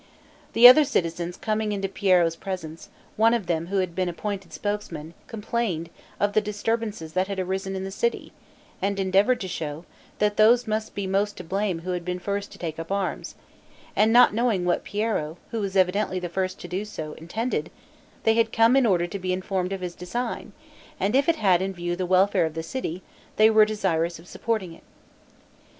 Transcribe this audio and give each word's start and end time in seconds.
The 0.53 0.67
other 0.67 0.83
citizens 0.83 1.37
coming 1.37 1.71
into 1.73 1.87
Piero's 1.87 2.35
presence, 2.35 2.89
one 3.17 3.35
of 3.35 3.45
them 3.45 3.67
who 3.67 3.77
had 3.81 3.93
been 3.93 4.09
appointed 4.09 4.51
spokesman, 4.51 5.13
complained 5.27 5.91
of 6.19 6.33
the 6.33 6.41
disturbances 6.41 7.13
that 7.13 7.27
had 7.27 7.39
arisen 7.39 7.75
in 7.75 7.83
the 7.83 7.91
city, 7.91 8.33
and 8.81 8.99
endeavored 8.99 9.39
to 9.41 9.47
show, 9.47 9.85
that 10.17 10.37
those 10.37 10.65
must 10.65 10.95
be 10.95 11.05
most 11.05 11.37
to 11.37 11.43
blame 11.43 11.81
who 11.81 11.91
had 11.91 12.03
been 12.03 12.17
first 12.17 12.51
to 12.53 12.57
take 12.57 12.79
up 12.79 12.91
arms; 12.91 13.35
and 13.95 14.11
not 14.11 14.33
knowing 14.33 14.65
what 14.65 14.83
Piero 14.83 15.37
(who 15.51 15.59
was 15.61 15.75
evidently 15.77 16.19
the 16.19 16.29
first 16.29 16.59
to 16.61 16.67
do 16.67 16.83
so) 16.83 17.13
intended, 17.13 17.69
they 18.23 18.33
had 18.33 18.51
come 18.51 18.75
in 18.75 18.87
order 18.87 19.05
to 19.05 19.19
be 19.19 19.31
informed 19.31 19.71
of 19.71 19.81
his 19.81 19.93
design, 19.93 20.51
and 20.99 21.15
if 21.15 21.29
it 21.29 21.35
had 21.35 21.61
in 21.61 21.73
view 21.75 21.95
the 21.95 22.07
welfare 22.07 22.47
of 22.47 22.55
the 22.55 22.63
city, 22.63 23.03
they 23.35 23.51
were 23.51 23.65
desirous 23.65 24.17
of 24.17 24.27
supporting 24.27 24.73
it. 24.73 24.81